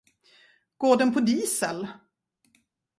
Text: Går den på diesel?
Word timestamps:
Går 0.77 0.95
den 1.03 1.13
på 1.15 1.19
diesel? 1.31 1.87